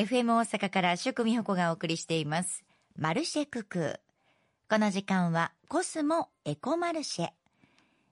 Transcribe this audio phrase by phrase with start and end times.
[0.00, 2.64] FM 大阪から祝美穂子がお送りしています。
[2.96, 4.00] マルシェクク
[4.70, 7.28] この時間はコスモエコマルシェ。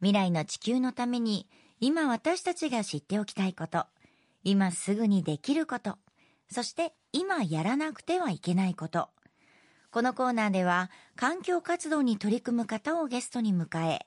[0.00, 1.48] 未来の地球のために
[1.80, 3.86] 今私たちが知っておきたいこと、
[4.44, 5.96] 今すぐにできること、
[6.50, 9.08] そして今やらなくてはいけないこと。
[9.90, 14.06] このコーナーでは環境活動に取り組む方をゲストに迎え、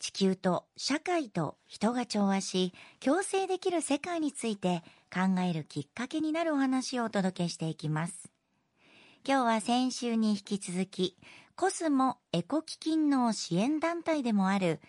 [0.00, 4.82] 地球と社会と人が調和し、共生できる世界について
[5.14, 8.32] 考えるきっかけになるお話をお届けしていきます。
[9.24, 11.16] 今日は先週に引き続き、
[11.54, 14.80] コスモエコ基金の支援団体でもある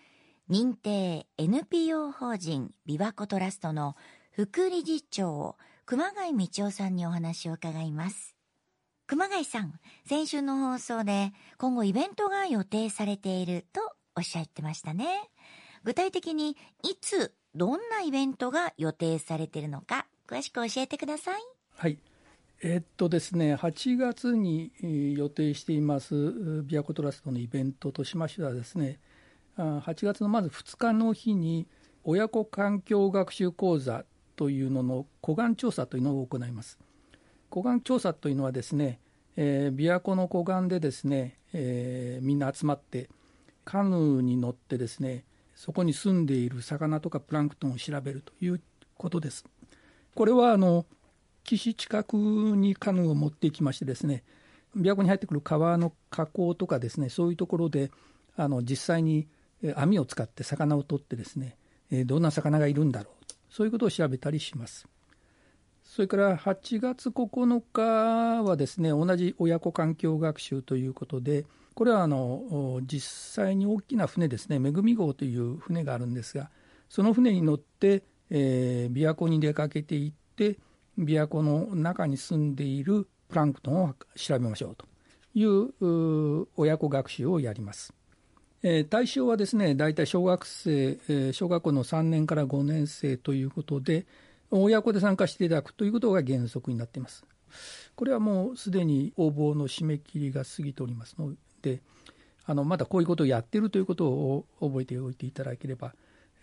[0.50, 3.94] 認定 NPO 法人ビバコトラストの
[4.32, 8.34] 副理事長熊谷道夫さんにお話を伺います。
[9.06, 13.80] 熊谷さん、先週の放送で今後イベントが予定されていると
[14.16, 15.06] おっしゃってましたね。
[15.84, 21.40] 具体的にいつ、どんなイベントが予定されているのか、詳しく教えてください。
[21.74, 21.98] はい。
[22.62, 24.72] えー、っとですね、8月に
[25.16, 28.98] 予定していますビアコトラストのイベントとしましてはですね、
[29.58, 31.66] 8月のまず2日の日に
[32.04, 34.04] 親子環境学習講座
[34.36, 36.78] というのの湖岸調査というのを行います。
[37.50, 39.00] 湖岸調査というのはですね、
[39.36, 43.08] えー、琵琶湖の湖岸でですね、えー、みんな集まって
[43.64, 48.60] カヌーに乗ってですねそこに住んでいる魚とかプランクトンを調べるという
[48.96, 49.44] ことです。
[50.16, 50.86] これはあの
[51.44, 54.24] 岸近くにカヌーを持っていきましてですね
[54.74, 57.90] 琵琶湖に入ってくる川の河口とかですねそういうところで
[58.34, 59.28] あの実際に
[59.76, 61.58] 網を使って魚を取ってですね
[62.06, 64.88] どんな魚がいるんだろうとそういうことを調べたりします。
[65.84, 71.44] それから8月9日はですね同じ親子環境学習ということで
[71.74, 76.50] これはあの実際に大きな船ですね恵み号という船があるんですが
[76.88, 80.58] その船に乗って、えー、琵琶湖に出かけていって
[80.98, 84.86] 琵琶湖の中に住んでいるプランクトンを調べましょうと
[85.34, 87.92] いう親子学習をやります。
[88.62, 94.06] えー、対象はですね大体小学生、えー、小学校の3年から5年生ということで
[94.50, 97.24] 親子で参加していただくということが原則になっています。
[97.94, 101.32] これはもうすでに応募の締め切りが過ぎておりますの
[101.62, 101.80] で、
[102.44, 105.94] あのまだこういうことをやっているということを覚えておいていただければ、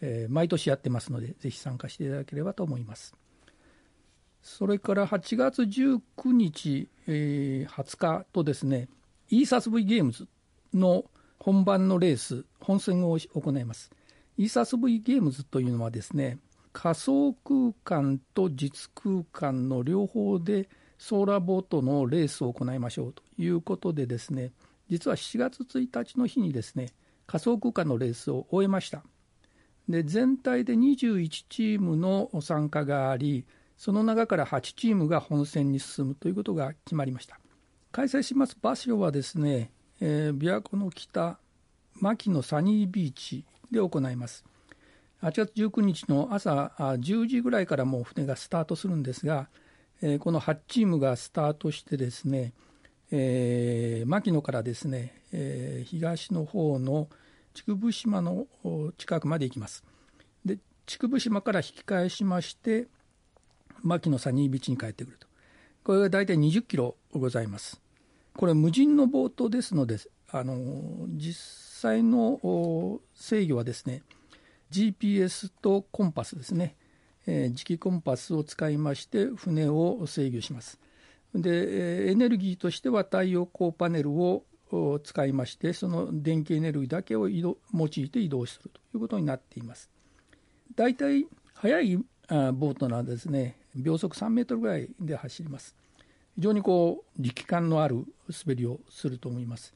[0.05, 3.15] えー、毎年やってますので、ぜひ参加していただければと思います。
[4.41, 8.89] それから8月19日、えー、20日とですね、
[9.29, 10.27] イーサス V ゲームズ
[10.73, 11.05] の
[11.39, 13.89] 本番のレース、本戦を行います。
[14.37, 16.39] イーサス V ゲームズというのはですね、
[16.73, 24.51] 仮想空間と実空間の両方でソーラーボートのレースを行いましょうということでですね
[24.89, 26.87] 実は7月1日の日にですね
[27.27, 29.03] 仮想空間のレースを終えました
[29.89, 33.45] で全体で21チームの参加があり
[33.77, 37.39] その中から8チームが本戦に進むということが決まりました。
[37.91, 41.37] 開催します場所はですね、えー、琵琶湖の北
[41.99, 44.43] 牧野サニービーチで行います。
[45.21, 49.47] 8月19日の朝10時ぐらいからもう船がスタートするんですが、
[50.01, 52.53] えー、この8チームがスタートしてですね、
[53.11, 57.07] えー、牧野からですね、えー、東の方の
[57.53, 58.47] 竹生島の
[58.97, 59.83] 近くまで行きます。
[60.45, 62.87] で竹生島から引き返しまして
[63.81, 65.27] 牧野サニービーチに帰ってくると
[65.83, 67.81] これが大体20キロございます。
[68.35, 69.97] これ無人のボートですので
[70.31, 70.55] あの
[71.09, 74.01] 実際の制御はですね
[74.71, 76.75] GPS とコンパスですね、
[77.27, 80.79] えー、磁気コンパスを使いまして船を制御します。
[81.35, 84.43] でエネルギーとしては太陽光パネルを
[85.03, 89.89] 使いましてその電気エネルギーだけを移動用いて移動するということになっています。
[90.75, 95.75] 大体速いボートならですね秒速3メートルぐらいで走ります。
[96.35, 98.05] 非常にこう力感のある
[98.45, 99.73] 滑りをすると思います。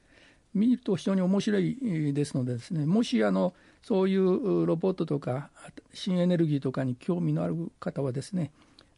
[0.54, 5.50] 見ると非常に面白いですのでですねもしあのそういうロボットとか
[5.92, 8.50] 新エネルギーとかに興味のある方はですね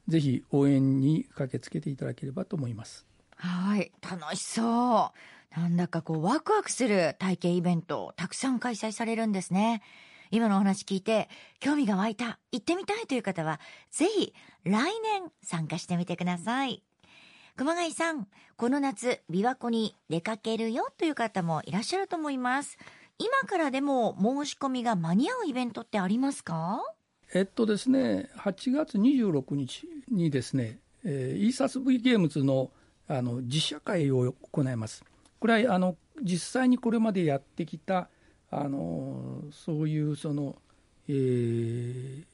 [0.09, 3.05] ぜひ応援に駆けつけていただければと思います
[3.37, 5.21] はい楽しそう
[5.57, 9.83] なんだかこうワクワクする体験イベントたくさん開催されるんですね
[10.31, 13.59] 今のお話聞いて興味が湧いた行ってみたいという方は
[13.91, 14.33] ぜひ
[14.65, 16.83] 来年参加してみてください
[17.57, 18.27] 熊谷さん、
[18.57, 22.79] この夏、琵琶湖に出かけるよという方もいらっしゃると思います。
[23.19, 26.81] 今からでも申し込みが間に合うイベントってありますか？
[27.35, 32.71] えっとですね、8月26日にですね、えー、イーサス V ゲームズの
[33.09, 35.05] あの実写会を行います。
[35.41, 38.09] これはあの実際にこれまでやってきた
[38.51, 40.57] あのそういうその、
[41.09, 42.25] えー、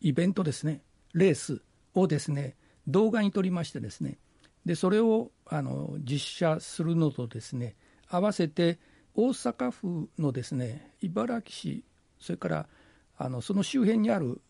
[0.00, 0.80] イベントですね、
[1.12, 1.62] レース
[1.94, 2.56] をですね、
[2.86, 4.18] 動画に撮りましてですね
[4.64, 7.74] でそれをあの実写するのとですね
[8.08, 8.78] 合わせて
[9.14, 11.84] 大阪府のですね茨城市
[12.20, 12.66] それから
[13.18, 14.40] あのその周辺にある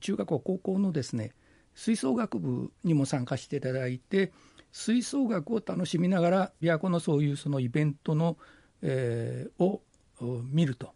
[0.00, 1.32] 中学校高校のですね
[1.74, 4.32] 吹奏楽部にも参加していただいて
[4.72, 8.36] 吹奏楽を楽しみながら琵琶湖のそういうそのイベントの、
[8.82, 9.82] えー、を
[10.50, 10.92] 見ると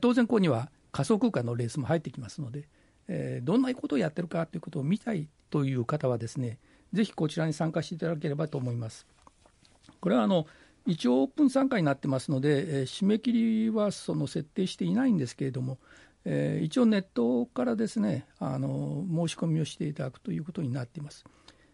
[0.00, 2.68] 当然ここには仮想空間のレースも入ってきますので、
[3.08, 6.58] えー、どんなことをやってるかということを見たいという方はですね
[6.92, 9.06] ぜひこちらに参加していただければと思います。
[10.00, 10.46] これはあの
[10.86, 13.32] 一応オープン参加になってますので、えー、締め切
[13.64, 15.78] りはその設定していないんですけれども、
[16.24, 21.24] えー、一応ネットからですねあの申し込みをしていただくということになっています。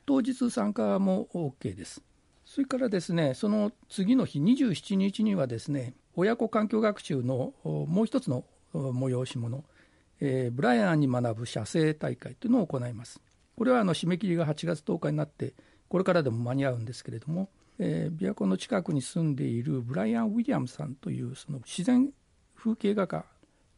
[0.07, 2.03] 当日参加も OK です。
[2.45, 8.45] それからですねその次の日27日にはですね親子環境学習のもう一つの
[8.75, 9.65] 催し物、
[10.21, 13.21] えー、ブライアンに学ぶ写生大会というのを行います。
[13.57, 15.55] これはあの締め切りが8月10日になって
[15.89, 22.11] これからでも間に合うんですけれども、えー、琵琶湖の近くに住んでいるブライアン・ウィリアムさんというその自然
[22.57, 23.25] 風景画家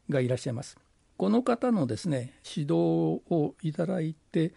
[0.09, 0.77] がいらっしゃいます。
[1.17, 4.53] この方のですね指導をいただいて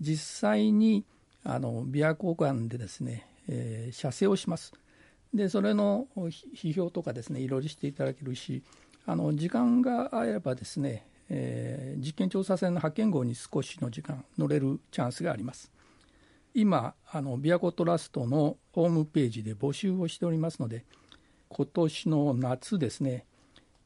[0.00, 1.04] 実際に
[1.44, 4.72] あの琵琶湖岸でですね、えー、写生をします。
[5.32, 8.62] でそれの批評とかですねいろいろしていただけるし
[9.06, 15.70] あの時間があればですね、えー、実験調査船の派遣号に少しの時間乗れるチャンスがあります。
[16.54, 20.84] 今あの琵琶湖トラストのホームページで募集をしておりますので
[21.48, 23.24] 今年の夏ですね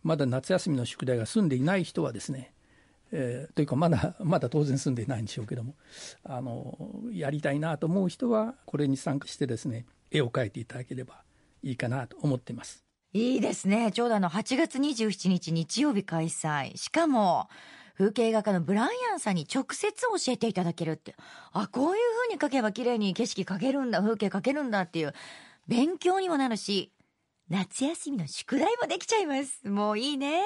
[0.02, 2.52] まだ夏休みの宿題が済んでいない人はですね、
[3.12, 5.74] えー、というかまだまだ当然済んでいないんでしょうけども
[6.24, 6.76] あの
[7.12, 11.22] やりたいなと思う人はこれに参加してですね絵を描いていただければ
[11.62, 12.84] いいかなと思っています。
[13.14, 13.92] いいですね。
[13.92, 16.76] ちょうどあの8月27日日曜日開催。
[16.76, 17.48] しかも
[17.98, 21.14] 風景画家のブライアンさんに直接教えていただけるって。
[21.52, 25.12] あ、こういう風に描けば綺麗に景色描けるんだ、風景描けるんだっていう
[25.68, 26.91] 勉強にもなるし、
[27.52, 29.68] 夏休みの宿題もできちゃいます。
[29.68, 30.40] もういいね。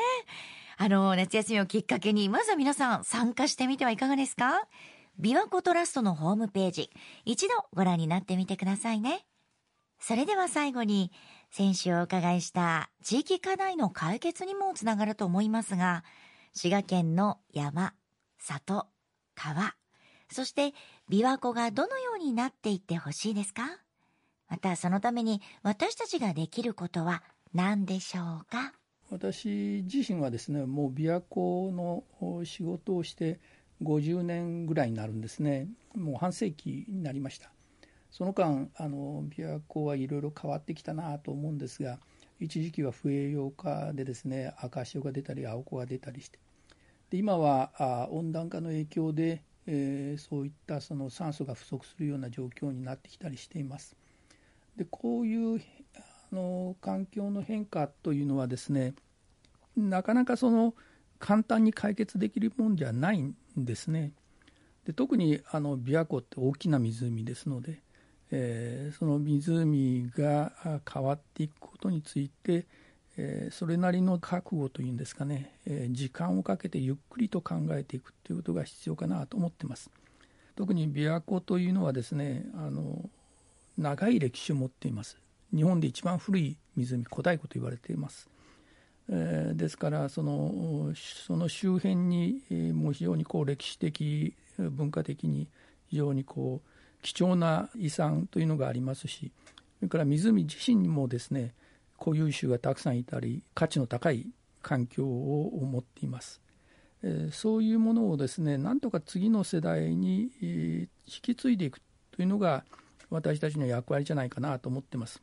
[0.76, 4.66] あの、夏休みをきっかけに、まずは皆さん参加してみてはいかがですか？
[5.20, 6.90] 琵琶湖トラストのホームページ、
[7.24, 9.24] 一度ご覧になってみてくださいね。
[10.00, 11.12] それでは最後に、
[11.52, 16.02] 先週お伺いした地域課題の解決にもつながると思いますが、
[16.54, 17.94] 滋賀県の山、
[18.40, 18.88] 里、
[19.36, 19.76] 川、
[20.28, 20.74] そして
[21.08, 23.62] 琵琶湖がどのようになっていってほしいですか？
[24.48, 27.22] またそのために私たちができることは
[27.54, 28.72] 何でしょうか？
[29.10, 33.38] 私自身はですねもう琵琶湖の仕事をして
[33.82, 35.68] 50年ぐらいになるんですね。
[35.94, 37.50] もう半世紀になりました。
[38.10, 41.98] その間あの琵琶湖はいろいろ変わってきたなと思うんですが
[42.40, 46.38] 一時期は不栄養化でですね赤潮が出たり青子が出たりして。
[47.10, 53.96] で今はあ温暖化の影響で、えー、そういったその酸素が不足するような状況になってきたりしています。
[54.76, 55.60] でこういう
[55.96, 58.94] あの環境の変化というのはですね
[59.76, 60.74] なかなかその
[61.18, 64.12] 簡単に解決できるもんじゃないんですね。
[64.84, 67.80] で特にあの琵琶湖って大きな湖ですので、
[68.30, 70.52] えー、その湖が
[70.90, 72.66] 変わっていくことについて、
[73.16, 79.90] えー、それなりの覚悟というんですかね、えー、時間をかけてゆっくりと考えていくということが必要かなと思ってます。
[80.54, 83.10] 特に琵琶湖というのはですねあの
[83.78, 85.18] 長い歴史を持っています。
[85.54, 88.28] 日本で一番古い湖古代湖と言われています、
[89.08, 90.92] えー、ですからその
[91.26, 95.48] その周辺に、えー、もう非常にこう歴史的文化的に
[95.88, 99.30] 非常にこう貴重な遺産というのがありますし
[99.78, 101.54] それから湖自身にもですね
[101.98, 104.26] 固有種がたくさんいたり価値の高い
[104.62, 106.40] 環境を持っています、
[107.02, 111.80] えー、そういうものをですねなんとか次の世代に、えー、引き継いでいく
[112.10, 112.64] というのが
[113.10, 115.22] 私たちの役割じゃないかなと思ってます。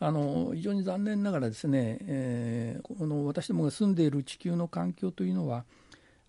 [0.00, 5.64] あの非常に残念ながらですね、えー、この私どもが住んでいる地球の環境というのは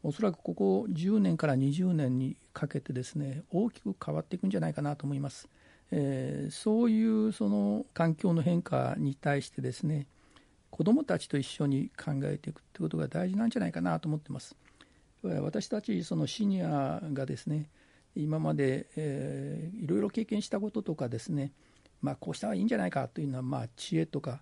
[0.03, 5.49] おそらくここ10年から20年にかけてですね大きく変わっていくんじゃないかなと思います。
[5.91, 10.07] えー、そういうその環境の変化に対してですね
[10.69, 14.55] 子どもたちと一緒に考えていくということが大事なんじゃないかなと思ってます。
[15.23, 17.69] 私たちそのシニアがですね
[18.15, 21.51] 今まで、えー、いろいろ経験したこととかですね、
[22.01, 24.41] まあ、こうしたらいいんじゃないかというのは、まあ、知恵とか、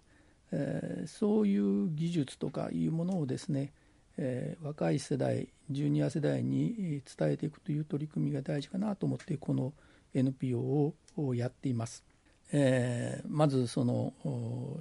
[0.52, 3.72] えー、そういう技術とかいうものをですね、
[4.18, 9.74] えー、若い世代ジュニア世代に伝えていくという取り組みが大事かなと思ってこの
[10.14, 12.04] NPO をやっています。
[12.54, 14.14] えー、まずその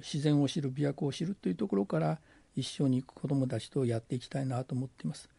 [0.01, 2.19] 自然を知る琵琶湖を知るというところから
[2.55, 5.29] 一緒に子どもたちとやっていきたいなと思っています。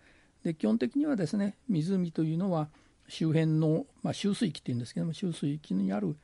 [0.42, 2.68] で基本的にはですね湖というのは
[3.14, 6.16] 周辺の、まあ、集水域っていうんですけども集水域にある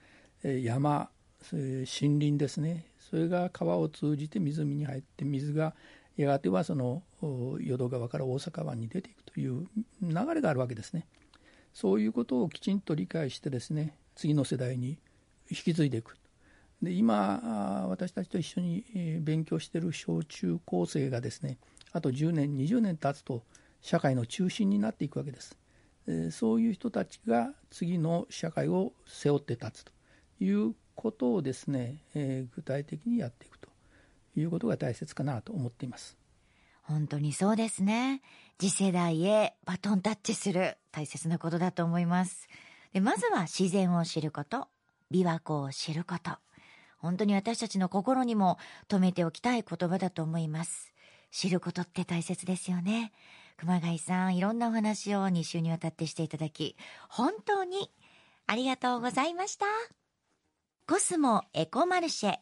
[0.43, 1.11] 山
[1.53, 2.87] 森林ですね。
[3.11, 5.75] それが川を通じて湖に入って水が
[6.17, 7.03] やがてはその
[7.61, 9.69] 淀川から大阪湾に出ていくという
[10.01, 11.07] 流れがあるわけですね。
[11.75, 14.99] そういうことをきちんと理解してですね次の世代に
[15.51, 16.17] 引き継いでいく。
[16.83, 21.59] で今私たちと一緒に勉強している小中高生がですね
[21.93, 23.43] あと10年20年経つと
[23.83, 25.55] 社会の中心になっていくわけです。
[26.31, 29.93] そういう人たちが次の社会を背負って立つと
[30.41, 33.69] いうことをですねえ具体的にやっていくと
[34.37, 36.17] いうことが大切かなと思っています。
[36.83, 38.23] 本当にそうですね。
[38.59, 42.49] 次世代へバトンタッチする大切なことだと思います。
[42.95, 44.69] でまずは自然を知ること。
[45.11, 46.33] 琵琶湖を知ること。
[46.99, 50.93] 本当に私たちの心にも留めておきたい言葉だと思います。
[51.31, 53.13] 知ることって大切ですよね。
[53.59, 56.77] 熊谷さんいろんなお話を2週にわたってしていただき
[57.09, 57.91] 本当に
[58.47, 59.67] ありがとうございました。
[60.87, 62.37] コスモエコマルシェ。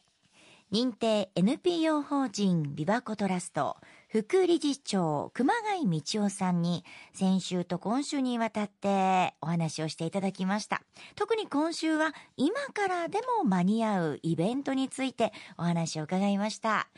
[0.71, 3.77] 認定 NPO 法人ビバコトラスト。
[4.23, 10.81] 副理事長熊谷道夫さんに先週と今週にわたってお話をしていただきました。
[11.17, 16.89] 特に今週は今からでも間に合うイベントについてお話を伺いました。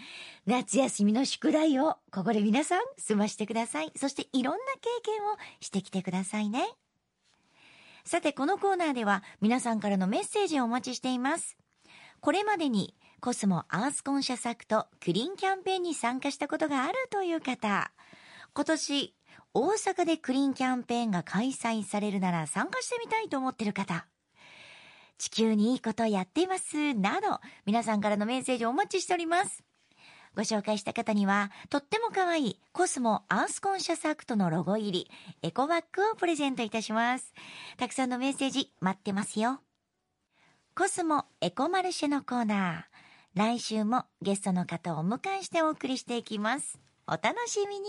[0.46, 3.90] 夏休みの宿題をここで皆さん済ましてください。
[3.96, 6.68] そしていろんな経験をしてきてくださいね。
[8.04, 11.56] さてこのコーナーでは皆さんからのメッセージをお待ちしています。
[12.20, 17.90] これまでにコスモ Earth Conscious Act クリーンキャンペーンに参加したことがあるという方、
[18.54, 19.14] 今年
[19.54, 24.06] 大阪でクリーンキャンペーンが開催されるなら参加してみたいと思ってる方、
[25.18, 29.64] 地球にいいことやっていますなど皆さんからのメッセージをお待ちしております。
[30.36, 35.10] ご紹介した方には、とっても可愛いコスモ Earth Conscious Act のロゴ入り
[35.42, 37.34] エコバッグをプレゼントいたします。
[37.78, 39.58] たくさんのメッセージ待ってますよ。
[40.76, 42.97] コスモエコマルシェのコーナー。
[43.34, 46.78] 来週もゲストの方をお迎えしてお送りしていきます。
[47.06, 47.88] お楽しみに